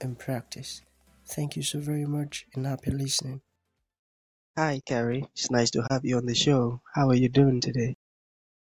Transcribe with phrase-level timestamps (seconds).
[0.00, 0.82] and practice.
[1.26, 3.42] Thank you so very much and happy listening.
[4.56, 5.24] Hi, Kerry.
[5.34, 6.80] It's nice to have you on the show.
[6.94, 7.96] How are you doing today?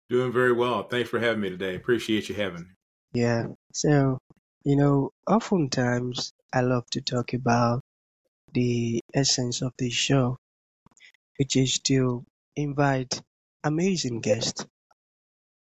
[0.09, 0.83] Doing very well.
[0.83, 1.77] Thanks for having me today.
[1.77, 2.69] Appreciate you having me.
[3.13, 3.47] Yeah.
[3.73, 4.19] So,
[4.65, 7.83] you know, oftentimes I love to talk about
[8.53, 10.39] the essence of this show,
[11.39, 12.25] which is to
[12.57, 13.23] invite
[13.63, 14.67] amazing guests,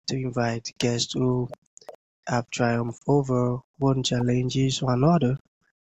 [0.07, 1.49] to invite guests who
[2.27, 5.39] have triumphed over one challenges or another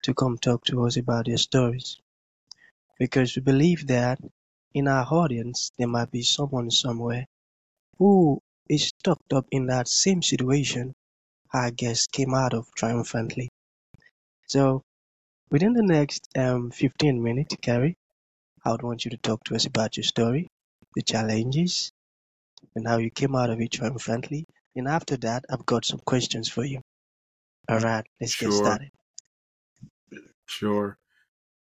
[0.03, 1.97] to come talk to us about their stories.
[2.99, 4.19] Because we believe that
[4.73, 7.25] in our audience there might be someone somewhere
[7.97, 10.95] who is stuck up in that same situation
[11.53, 13.49] our guest came out of triumphantly.
[14.47, 14.81] So
[15.51, 17.97] within the next um, 15 minutes, Kerry,
[18.65, 20.47] I would want you to talk to us about your story,
[20.95, 21.91] the challenges,
[22.75, 24.45] and how you came out of it triumphantly.
[24.75, 26.81] And after that, I've got some questions for you.
[27.69, 28.49] All right, let's Sure.
[28.49, 28.89] get started.
[30.45, 30.97] Sure.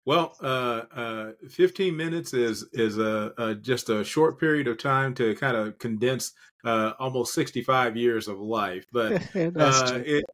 [0.06, 5.14] Well, uh, uh, 15 minutes is is a, a just a short period of time
[5.14, 6.32] to kind of condense
[6.64, 8.84] uh, almost 65 years of life.
[8.92, 10.24] But uh, it,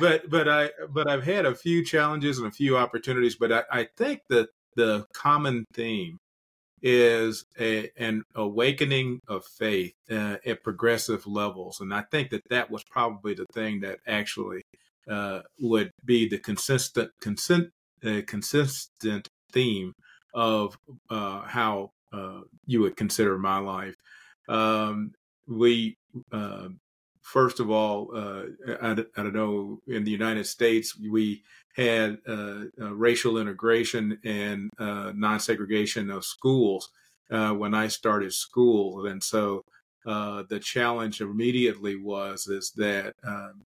[0.00, 3.36] but but I but I've had a few challenges and a few opportunities.
[3.36, 6.18] But I, I think that the common theme
[6.82, 12.70] is a, an awakening of faith uh, at progressive levels, and I think that that
[12.70, 14.62] was probably the thing that actually
[15.08, 17.70] uh, would be the consistent consent
[18.04, 19.92] uh, consistent theme
[20.32, 20.78] of
[21.10, 23.94] uh, how uh, you would consider my life.
[24.48, 25.12] Um,
[25.46, 25.96] we
[26.32, 26.68] uh,
[27.30, 28.42] first of all, uh,
[28.82, 31.42] I, I don't know, in the United States, we
[31.76, 36.90] had uh, uh, racial integration and uh, non-segregation of schools
[37.30, 39.64] uh, when I started school, and so
[40.04, 43.62] the challenge immediately was is that um,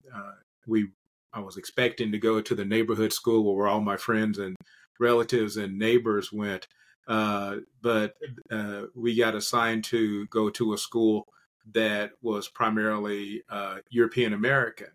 [0.66, 0.88] we
[1.34, 4.56] I was expecting to go to the neighborhood school where all my friends and
[5.00, 6.68] relatives and neighbors went,
[7.08, 8.16] uh, but
[8.50, 11.28] uh, we got assigned to go to a school
[11.74, 14.88] that was primarily uh, European American.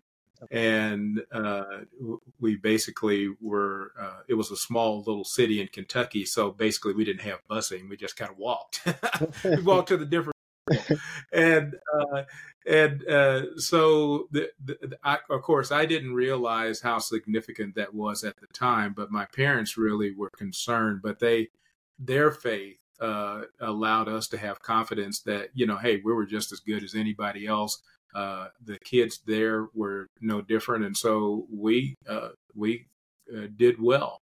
[0.51, 1.65] And uh,
[2.39, 6.27] we basically were, uh, it was a small little city in Kentucky.
[6.27, 7.89] So basically, we didn't have busing.
[7.89, 8.87] We just kind of walked.
[9.45, 10.37] we walked to the different
[11.33, 12.23] and uh,
[12.67, 18.25] and uh, so the, the, I, of course I didn't realize how significant that was
[18.25, 21.03] at the time, but my parents really were concerned.
[21.03, 21.51] But they
[21.99, 26.53] their faith uh, allowed us to have confidence that you know, hey, we were just
[26.53, 27.83] as good as anybody else.
[28.15, 32.87] Uh, the kids there were no different, and so we uh, we
[33.35, 34.23] uh, did well.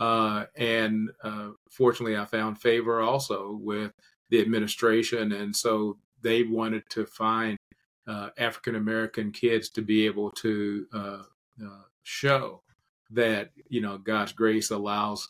[0.00, 3.92] Uh, and uh, fortunately, I found favor also with
[4.30, 7.58] the administration, and so they wanted to find
[8.06, 10.86] African American kids to be able to
[12.02, 12.62] show
[13.10, 15.28] that you know God's grace allows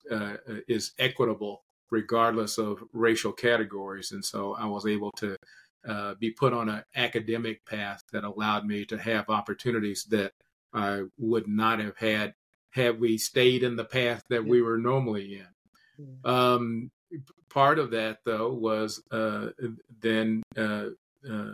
[0.68, 5.36] is equitable regardless of racial categories, and so I was able to
[5.86, 10.32] uh, be put on an academic path that allowed me to have opportunities that
[10.72, 12.34] I would not have had
[12.70, 15.46] had we stayed in the path that we were normally in.
[16.24, 16.90] Um,
[17.48, 19.50] part of that though was uh,
[20.00, 20.86] then uh,
[21.30, 21.52] uh,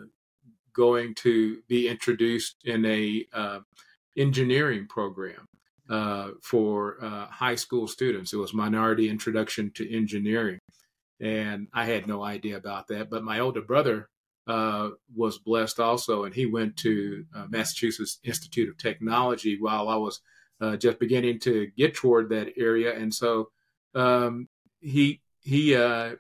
[0.73, 3.61] going to be introduced in a uh,
[4.17, 5.47] engineering program
[5.91, 8.33] uh, for uh, high school students.
[8.33, 10.61] It was minority introduction to engineering,
[11.21, 13.11] and I had no idea about that.
[13.11, 14.09] But my older brother
[14.47, 19.97] uh, was blessed also, and he went to uh, Massachusetts Institute of Technology while I
[19.97, 20.21] was
[20.61, 23.51] uh, just beginning to get toward that area, and so
[23.95, 24.49] um,
[24.81, 26.15] he he uh,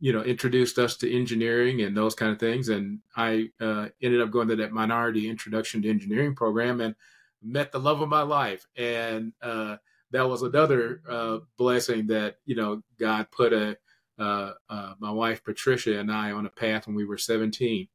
[0.00, 4.22] you know introduced us to engineering and those kind of things and i uh, ended
[4.22, 6.94] up going to that minority introduction to engineering program and
[7.42, 8.66] met the love of my life.
[8.76, 9.76] And uh,
[10.10, 13.76] that was another uh, blessing that you know god put a
[14.18, 17.88] uh, uh, my wife patricia and i on a path when we were 17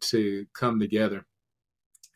[0.00, 1.24] to come together.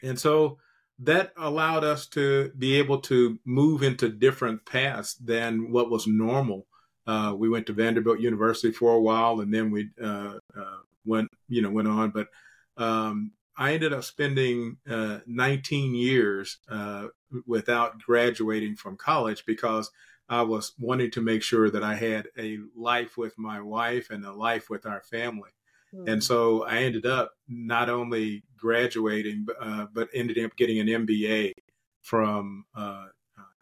[0.03, 0.59] And so
[1.01, 6.67] that allowed us to be able to move into different paths than what was normal.
[7.07, 11.29] Uh, we went to Vanderbilt University for a while, and then we uh, uh, went,
[11.49, 12.11] you know, went on.
[12.11, 12.29] But
[12.77, 17.09] um, I ended up spending uh, 19 years uh,
[17.47, 19.91] without graduating from college because
[20.29, 24.25] I was wanting to make sure that I had a life with my wife and
[24.25, 25.51] a life with our family.
[25.95, 26.09] Mm-hmm.
[26.09, 31.53] And so I ended up not only graduating, uh, but ended up getting an MBA
[32.01, 33.07] from uh,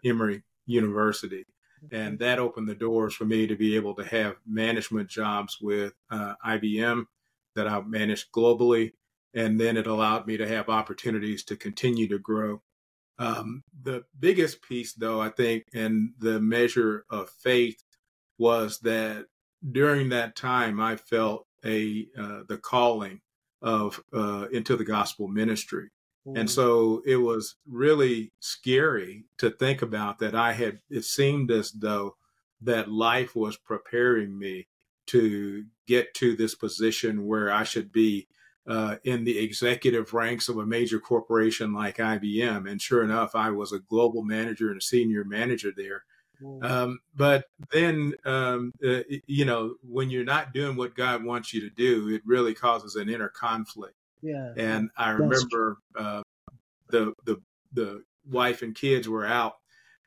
[0.05, 1.45] Emory University.
[1.93, 5.95] And that opened the doors for me to be able to have management jobs with
[6.11, 7.07] uh, IBM
[7.57, 8.93] that I managed globally.
[9.35, 12.63] And then it allowed me to have opportunities to continue to grow.
[13.19, 17.83] Um, the biggest piece, though, I think, and the measure of faith
[18.39, 19.27] was that
[19.71, 23.21] during that time, I felt a uh, the calling
[23.63, 25.91] of uh, into the gospel ministry.
[26.27, 26.47] And mm-hmm.
[26.47, 32.17] so it was really scary to think about that I had, it seemed as though
[32.61, 34.67] that life was preparing me
[35.09, 38.29] to get to this position where I should be
[38.71, 42.71] uh, in the executive ranks of a major corporation like IBM.
[42.71, 46.05] And sure enough, I was a global manager and a senior manager there.
[46.41, 46.65] Mm-hmm.
[46.65, 51.61] Um, but then, um, uh, you know, when you're not doing what God wants you
[51.63, 53.97] to do, it really causes an inner conflict.
[54.23, 54.53] Yeah.
[54.57, 56.23] And I remember uh,
[56.91, 59.55] the the the wife and kids were out,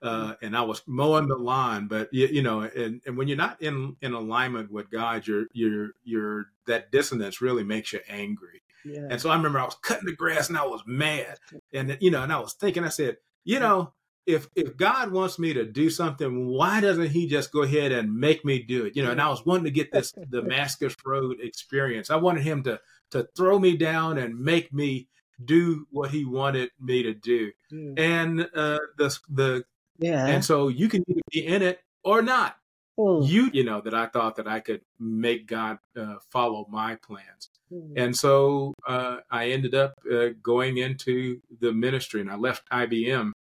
[0.03, 0.37] uh, mm.
[0.41, 1.87] and I was mowing the lawn.
[1.87, 5.45] But you, you, know, and, and when you're not in in alignment with God, you're
[5.53, 8.61] you're you're that dissonance really makes you angry.
[8.85, 9.07] Yeah.
[9.09, 11.39] And so I remember I was cutting the grass and I was mad,
[11.73, 13.93] and you know, and I was thinking, I said, you know,
[14.25, 18.15] if if God wants me to do something, why doesn't He just go ahead and
[18.15, 18.95] make me do it?
[18.95, 22.09] You know, and I was wanting to get this Damascus Road experience.
[22.09, 22.79] I wanted Him to
[23.11, 25.07] to throw me down and make me
[25.43, 27.51] do what He wanted me to do.
[27.71, 27.99] Mm.
[27.99, 29.63] And uh, the the
[29.99, 32.57] yeah, and so you can either be in it or not.
[32.99, 33.27] Mm.
[33.27, 37.49] You you know that I thought that I could make God uh, follow my plans.
[37.71, 37.93] Mm.
[37.97, 43.31] And so uh, I ended up uh, going into the ministry, and I left IBM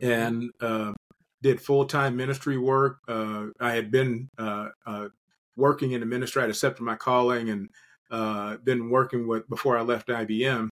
[0.00, 0.92] and uh,
[1.42, 2.98] did full time ministry work.
[3.08, 5.08] Uh, I had been uh, uh,
[5.56, 6.40] working in the ministry.
[6.40, 7.68] I had accepted my calling and
[8.10, 10.68] uh, been working with before I left IBM.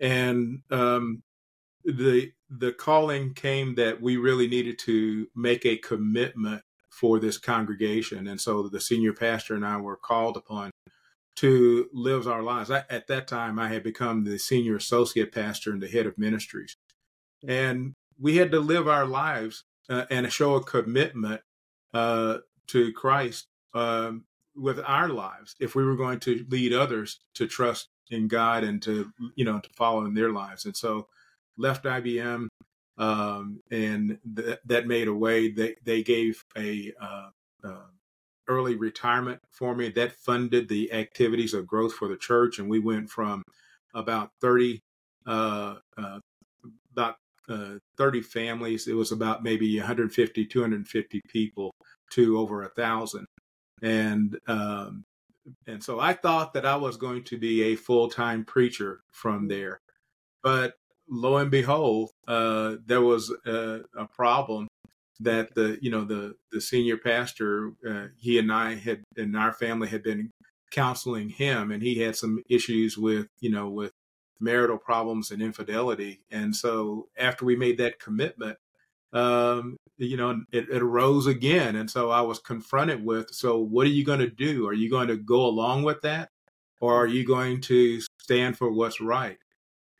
[0.00, 1.22] And um,
[1.84, 8.26] the the calling came that we really needed to make a commitment for this congregation,
[8.26, 10.70] and so the senior pastor and I were called upon
[11.36, 12.70] to live our lives.
[12.70, 16.18] I, at that time, I had become the senior associate pastor and the head of
[16.18, 16.76] ministries,
[17.46, 21.40] and we had to live our lives uh, and show a commitment
[21.94, 22.38] uh,
[22.68, 24.24] to Christ um,
[24.54, 28.82] with our lives if we were going to lead others to trust in God and
[28.82, 30.64] to you know to follow in their lives.
[30.64, 31.08] And so
[31.60, 32.48] left IBM,
[32.98, 35.50] um, and th- that made a way.
[35.50, 37.28] They they gave a uh,
[37.62, 37.90] uh,
[38.48, 42.80] early retirement for me that funded the activities of growth for the church, and we
[42.80, 43.42] went from
[43.94, 44.80] about thirty
[45.26, 46.18] uh, uh
[46.92, 47.16] about
[47.48, 48.86] uh, 30 families.
[48.86, 51.72] It was about maybe 150, 250 people
[52.12, 53.26] to over a thousand.
[53.82, 55.04] And, um,
[55.66, 59.48] and so I thought that I was going to be a full time preacher from
[59.48, 59.80] there.
[60.42, 60.74] But
[61.10, 64.68] lo and behold, uh, there was a, a, problem
[65.18, 69.52] that the, you know, the, the senior pastor, uh, he and I had, and our
[69.52, 70.30] family had been
[70.70, 73.92] counseling him and he had some issues with, you know, with
[74.38, 76.20] marital problems and infidelity.
[76.30, 78.56] And so after we made that commitment,
[79.12, 81.76] um, you know, it, it, arose again.
[81.76, 84.66] And so I was confronted with, so what are you going to do?
[84.68, 86.28] Are you going to go along with that?
[86.80, 89.36] Or are you going to stand for what's right?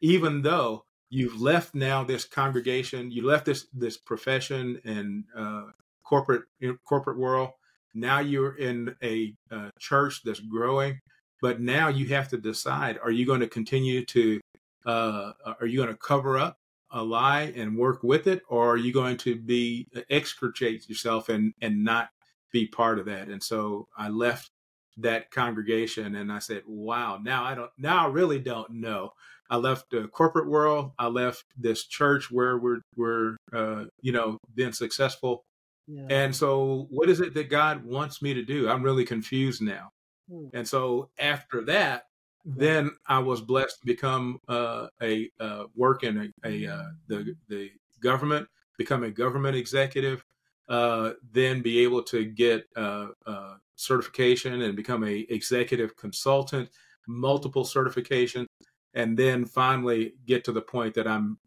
[0.00, 5.64] Even though you've left now this congregation, you left this, this profession and, uh,
[6.05, 6.45] corporate,
[6.88, 7.50] corporate world.
[7.95, 11.00] Now you're in a uh, church that's growing
[11.40, 14.40] but now you have to decide: Are you going to continue to?
[14.87, 16.59] Uh, are you going to cover up
[16.90, 21.29] a lie and work with it, or are you going to be uh, exculpate yourself
[21.29, 22.11] and and not
[22.52, 23.29] be part of that?
[23.29, 24.50] And so I left
[24.99, 27.70] that congregation and I said, "Wow, now I don't.
[27.78, 29.12] Now I really don't know."
[29.50, 30.92] I left the corporate world.
[30.99, 35.44] I left this church where we're we're uh, you know been successful.
[35.87, 36.06] Yeah.
[36.09, 38.68] And so, what is it that God wants me to do?
[38.68, 39.90] I'm really confused now.
[40.30, 40.47] Hmm.
[40.54, 42.04] And so after that,
[42.44, 47.35] then I was blessed to become uh, a uh, work in a, a uh, the
[47.49, 47.70] the
[48.00, 50.25] government, become a government executive,
[50.71, 56.71] uh, then be able to get uh, uh, certification and become a executive consultant,
[57.09, 58.47] multiple certifications,
[58.95, 61.39] and then finally get to the point that I'm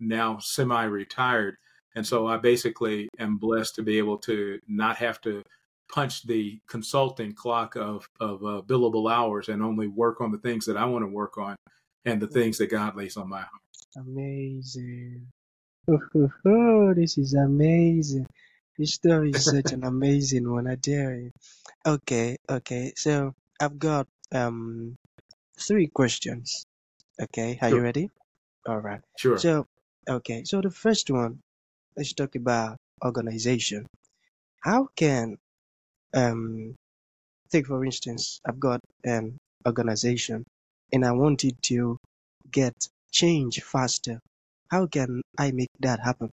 [0.00, 1.58] now semi-retired.
[1.94, 5.42] And so I basically am blessed to be able to not have to
[5.88, 10.64] punch the consulting clock of of uh, billable hours and only work on the things
[10.66, 11.54] that I want to work on
[12.04, 13.62] and the things that God lays on my heart.
[13.96, 15.26] Amazing.
[15.88, 18.26] Oh, this is amazing.
[18.78, 21.32] This story is such an amazing one, I tell you.
[21.86, 22.92] Okay, okay.
[22.96, 24.96] So I've got um
[25.58, 26.64] three questions.
[27.20, 28.10] Okay, are you Sure, ready?
[28.66, 29.02] All right.
[29.16, 29.38] sure.
[29.38, 29.66] So,
[30.08, 30.44] okay.
[30.44, 31.40] So the first one,
[31.96, 33.86] let's talk about organization.
[34.60, 35.38] How can
[36.14, 36.76] um
[37.50, 40.44] take for instance, I've got an organization
[40.92, 41.98] and I wanted to
[42.50, 42.74] get
[43.12, 44.20] change faster.
[44.70, 46.30] How can I make that happen?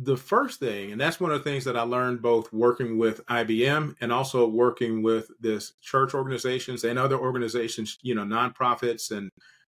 [0.00, 3.24] The first thing, and that's one of the things that I learned both working with
[3.26, 9.30] IBM and also working with this church organizations and other organizations, you know, nonprofits and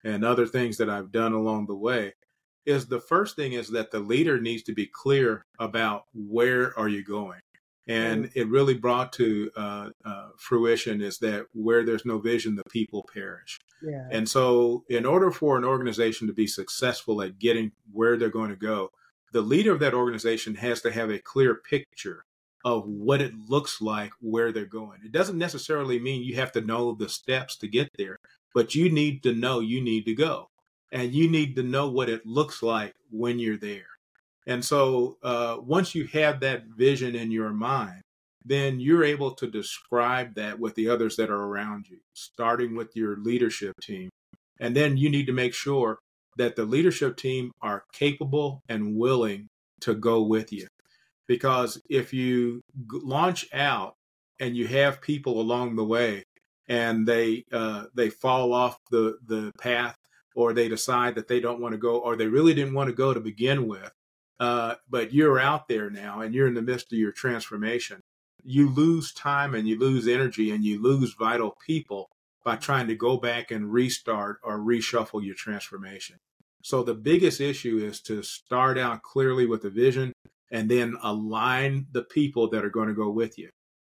[0.05, 2.15] and other things that I've done along the way,
[2.67, 6.89] is the first thing is that the leader needs to be clear about where are
[6.89, 7.41] you going,
[7.87, 12.65] and it really brought to uh, uh, fruition is that where there's no vision, the
[12.71, 13.61] people perish.
[13.83, 14.09] yeah.
[14.11, 18.51] And so, in order for an organization to be successful at getting where they're going
[18.51, 18.91] to go,
[19.33, 22.25] the leader of that organization has to have a clear picture
[22.65, 25.01] of what it looks like where they're going.
[25.05, 28.19] It doesn't necessarily mean you have to know the steps to get there,
[28.55, 30.49] but you need to know you need to go.
[30.91, 33.87] And you need to know what it looks like when you're there.
[34.47, 38.01] And so, uh, once you have that vision in your mind,
[38.43, 42.97] then you're able to describe that with the others that are around you, starting with
[42.97, 44.09] your leadership team.
[44.59, 45.99] And then you need to make sure
[46.39, 49.49] that the leadership team are capable and willing
[49.81, 50.67] to go with you.
[51.27, 53.95] Because if you launch out
[54.41, 56.25] and you have people along the way
[56.69, 59.97] and they uh, they fall off the the path
[60.35, 62.95] or they decide that they don't want to go or they really didn't want to
[62.95, 63.93] go to begin with,
[64.41, 68.01] uh, but you're out there now and you're in the midst of your transformation,
[68.45, 72.09] you lose time and you lose energy and you lose vital people
[72.45, 76.17] by trying to go back and restart or reshuffle your transformation.
[76.69, 80.13] So the biggest issue is to start out clearly with a vision
[80.51, 83.49] and then align the people that are going to go with you.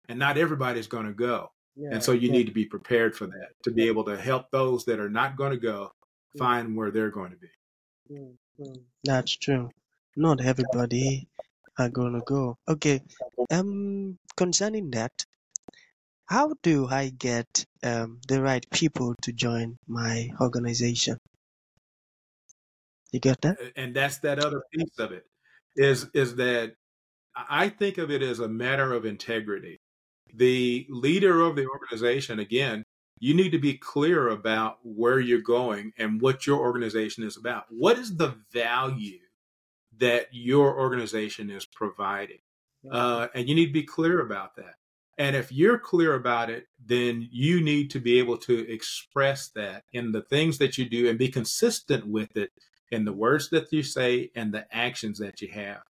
[0.08, 1.50] And not everybody's going to go.
[1.76, 2.32] And so you yeah.
[2.32, 5.36] need to be prepared for that to be able to help those that are not
[5.36, 5.90] going to go
[6.36, 7.48] Mm, find where they're going to be.
[8.10, 8.80] mm, mm.
[9.02, 9.70] That's true.
[10.16, 11.26] Not everybody
[11.76, 12.56] are gonna go.
[12.68, 13.02] Okay.
[13.50, 15.12] Um, concerning that,
[16.26, 21.18] how do I get um the right people to join my organization?
[23.12, 23.58] You get that?
[23.76, 25.24] And that's that other piece of it
[25.76, 26.74] is is that
[27.36, 29.80] I think of it as a matter of integrity.
[30.34, 32.84] The leader of the organization, again,
[33.18, 37.64] you need to be clear about where you're going and what your organization is about.
[37.68, 39.18] What is the value
[39.98, 42.38] that your organization is providing?
[42.90, 44.74] Uh, and you need to be clear about that.
[45.18, 49.84] And if you're clear about it, then you need to be able to express that
[49.92, 52.50] in the things that you do and be consistent with it
[52.90, 55.82] in the words that you say and the actions that you have.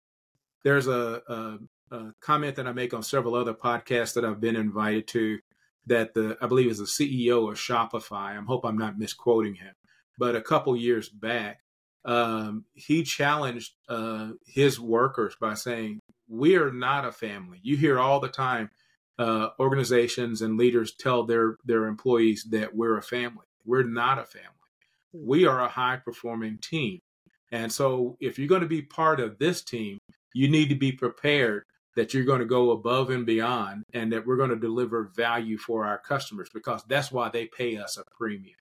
[0.64, 1.58] There's a, a,
[1.90, 5.38] a comment that I make on several other podcasts that I've been invited to
[5.86, 8.38] that the I believe is the CEO of Shopify.
[8.38, 9.74] I hope I'm not misquoting him,
[10.18, 11.60] but a couple years back,
[12.04, 17.98] um, he challenged uh, his workers by saying, "We are not a family." You hear
[17.98, 18.70] all the time
[19.18, 23.46] uh, organizations and leaders tell their their employees that we're a family.
[23.64, 24.59] We're not a family.
[25.12, 27.00] We are a high performing team,
[27.52, 29.98] and so if you're going to be part of this team,
[30.34, 31.64] you need to be prepared
[31.96, 35.58] that you're going to go above and beyond and that we're going to deliver value
[35.58, 38.54] for our customers because that's why they pay us a premium.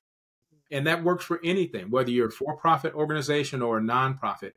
[0.72, 4.52] And that works for anything, whether you're a for-profit organization or a nonprofit.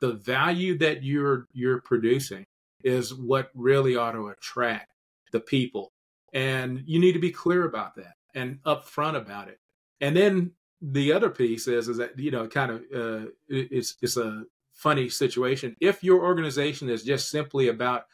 [0.00, 2.44] The value that you're you're producing
[2.84, 4.92] is what really ought to attract
[5.32, 5.92] the people.
[6.32, 9.58] And you need to be clear about that and upfront about it.
[10.00, 14.16] And then the other piece is is that you know kind of uh, it's it's
[14.16, 15.76] a funny situation.
[15.80, 18.04] If your organization is just simply about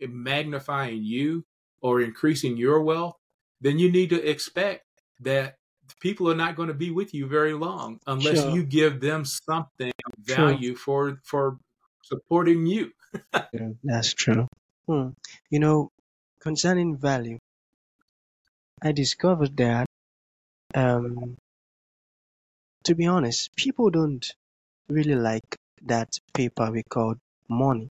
[0.00, 1.44] magnifying you
[1.80, 3.16] or increasing your wealth,
[3.60, 4.86] then you need to expect
[5.20, 5.56] that
[6.00, 9.24] people are not going to be with you very long unless Sure, you give them
[9.24, 11.58] something of true, value for for
[12.04, 12.92] supporting you.
[13.54, 13.78] true.
[13.84, 14.46] That's true.
[14.88, 15.10] Hmm.
[15.50, 15.90] You know,
[16.40, 17.38] concerning value,
[18.82, 19.86] I discovered that
[20.74, 21.36] um
[22.84, 24.34] to be honest, people don't
[24.88, 27.16] really like that paper we call
[27.48, 27.88] money.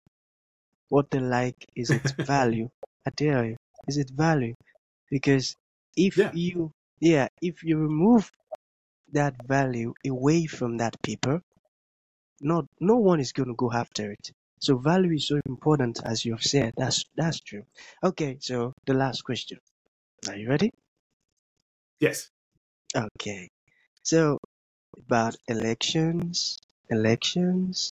[0.89, 2.69] What they like is its value.
[3.05, 4.55] I tell you, is it value?
[5.09, 5.55] Because
[5.97, 8.31] if Yeah, you, yeah, if you remove
[9.11, 11.41] that value away from that paper,
[12.41, 14.31] not no one is going to go after it.
[14.59, 16.73] So value is so important, as you have said.
[16.75, 17.65] That's that's true.
[18.03, 19.59] Okay, so the last question.
[20.29, 20.71] Are you ready?
[21.99, 22.31] yes.
[22.95, 23.49] Okay.
[24.03, 24.37] So
[25.05, 26.57] about elections.
[26.89, 27.91] elections.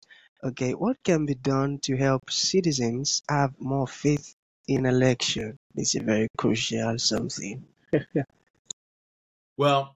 [0.43, 4.35] Okay, what can be done to help citizens have more faith
[4.67, 5.57] in election?
[5.73, 7.63] This is very crucial something.
[9.57, 9.95] well,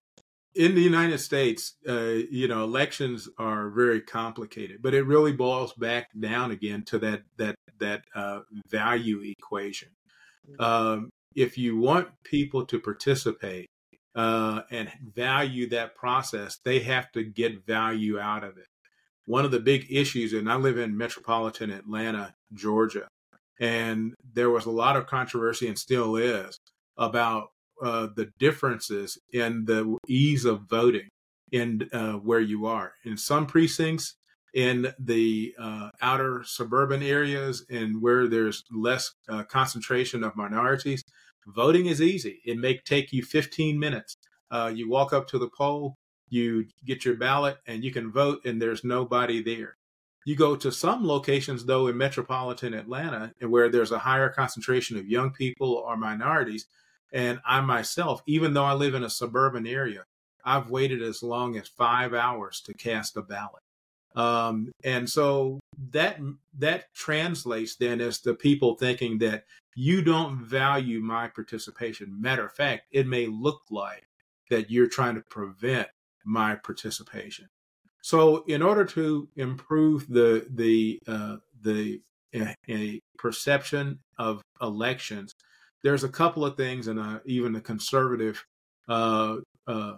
[0.55, 5.73] in the United States, uh, you know, elections are very complicated, but it really boils
[5.73, 9.89] back down again to that that that uh, value equation.
[10.49, 10.63] Mm-hmm.
[10.63, 13.67] Um, if you want people to participate
[14.15, 18.67] uh, and value that process, they have to get value out of it.
[19.27, 23.07] One of the big issues, and I live in metropolitan Atlanta, Georgia,
[23.59, 26.59] and there was a lot of controversy and still is
[26.97, 27.49] about
[27.83, 31.09] uh, the differences in the ease of voting
[31.51, 32.93] in uh, where you are.
[33.03, 34.15] In some precincts,
[34.53, 41.03] in the uh, outer suburban areas, and where there's less uh, concentration of minorities,
[41.47, 42.41] voting is easy.
[42.45, 44.17] It may take you 15 minutes.
[44.51, 45.97] Uh, you walk up to the poll,
[46.29, 49.77] you get your ballot, and you can vote, and there's nobody there.
[50.25, 54.97] You go to some locations, though, in metropolitan Atlanta, and where there's a higher concentration
[54.97, 56.67] of young people or minorities,
[57.13, 60.03] and I myself, even though I live in a suburban area,
[60.43, 63.64] I've waited as long as five hours to cast a ballot.
[64.15, 65.59] Um, and so
[65.91, 66.19] that
[66.57, 69.45] that translates then as the people thinking that
[69.75, 72.19] you don't value my participation.
[72.21, 74.07] Matter of fact, it may look like
[74.49, 75.89] that you're trying to prevent
[76.23, 77.49] my participation.
[78.01, 82.01] So, in order to improve the the uh, the
[82.69, 85.33] a perception of elections,
[85.83, 88.45] there's a couple of things, and uh, even a conservative
[88.87, 89.93] uh, uh,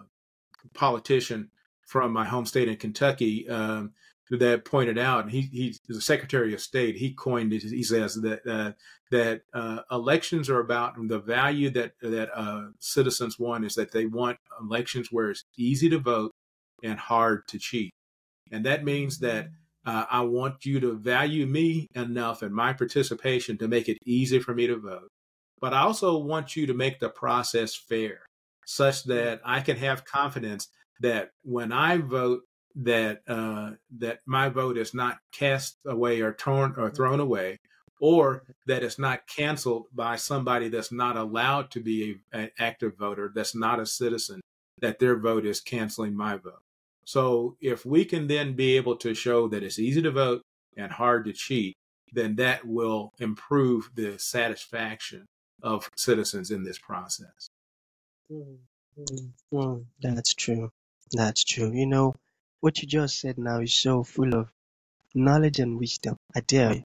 [0.74, 1.50] politician
[1.82, 3.92] from my home state in Kentucky um,
[4.30, 6.96] that pointed out, and he he's the Secretary of State.
[6.96, 7.62] He coined it.
[7.62, 8.72] He says that uh,
[9.10, 14.06] that uh, elections are about the value that that uh, citizens want is that they
[14.06, 16.32] want elections where it's easy to vote
[16.82, 17.92] and hard to cheat,
[18.52, 19.48] and that means that.
[19.86, 24.38] Uh, I want you to value me enough and my participation to make it easy
[24.38, 25.08] for me to vote
[25.60, 28.26] but I also want you to make the process fair
[28.66, 30.68] such that I can have confidence
[31.00, 32.42] that when I vote
[32.78, 37.58] that uh, that my vote is not cast away or torn or thrown away
[38.00, 42.96] or that it's not canceled by somebody that's not allowed to be a, an active
[42.96, 44.40] voter that's not a citizen
[44.80, 46.62] that their vote is canceling my vote
[47.04, 50.42] so if we can then be able to show that it's easy to vote
[50.76, 51.74] and hard to cheat
[52.12, 55.26] then that will improve the satisfaction
[55.62, 57.50] of citizens in this process.
[58.32, 60.70] Mm, that's true.
[61.12, 61.72] That's true.
[61.72, 62.14] You know,
[62.60, 64.48] what you just said now is so full of
[65.14, 66.16] knowledge and wisdom.
[66.34, 66.82] I dare you.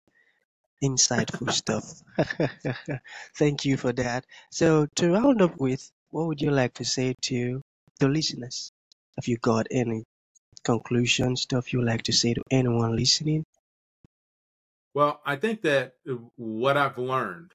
[0.84, 2.02] Insightful stuff.
[3.38, 4.26] Thank you for that.
[4.52, 7.62] So, to round up with, what would you like to say to
[8.00, 8.72] the listeners?
[9.16, 10.04] Have you got any
[10.64, 13.46] conclusion stuff you'd like to say to anyone listening?
[14.94, 15.94] Well, I think that
[16.36, 17.54] what I've learned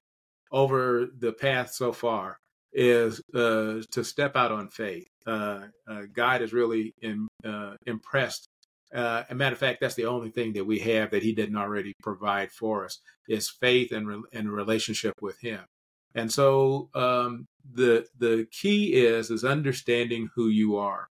[0.51, 2.39] over the path so far
[2.77, 5.09] is uh, to step out on faith.
[5.27, 8.47] Uh, uh, God is really in, uh, impressed.
[8.95, 11.57] Uh, a matter of fact, that's the only thing that we have that He didn't
[11.57, 15.65] already provide for us is faith and re- and relationship with Him.
[16.15, 21.09] And so um, the the key is is understanding who you are.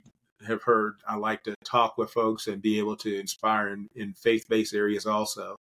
[0.46, 4.14] have heard, I like to talk with folks and be able to inspire in, in
[4.14, 5.56] faith based areas also.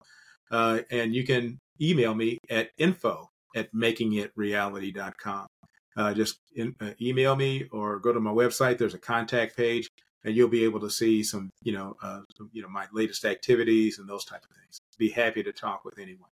[0.50, 5.46] Uh, and you can email me at info at makingitreality.com.
[5.94, 8.78] Uh, just in, uh, email me or go to my website.
[8.78, 9.88] There's a contact page,
[10.24, 12.20] and you'll be able to see some, you know, uh,
[12.52, 14.78] you know, my latest activities and those type of things.
[14.98, 16.30] Be happy to talk with anyone.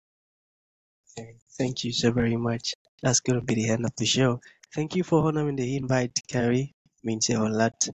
[1.57, 2.75] Thank you so very much.
[3.03, 4.41] That's going to be the end of the show.
[4.75, 6.75] Thank you for honoring the invite, Kerry.
[7.03, 7.89] Means a lot.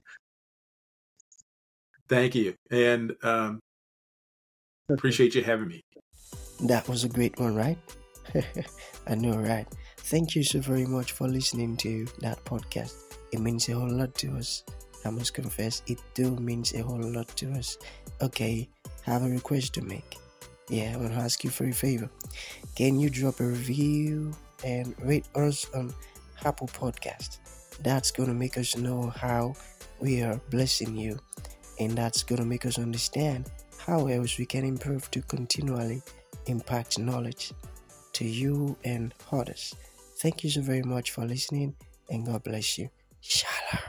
[2.08, 3.60] Thank you, and um,
[4.90, 5.80] appreciate you having me.
[6.64, 7.78] That was a great one, right?
[9.06, 9.66] I know, right?
[9.98, 12.94] Thank you so very much for listening to that podcast.
[13.32, 14.62] It means a whole lot to us.
[15.04, 17.78] I must confess, it do means a whole lot to us.
[18.20, 18.68] Okay,
[19.02, 20.18] have a request to make.
[20.68, 22.08] Yeah, I want to ask you for a favor.
[22.76, 24.32] Can you drop a review
[24.64, 25.92] and rate us on
[26.44, 27.38] Apple Podcast?
[27.82, 29.54] That's going to make us know how
[29.98, 31.18] we are blessing you,
[31.78, 36.02] and that's going to make us understand how else we can improve to continually
[36.46, 37.52] impact knowledge
[38.12, 39.74] to you and others.
[40.18, 41.74] Thank you so very much for listening,
[42.10, 42.88] and God bless you.
[43.20, 43.82] Shalom.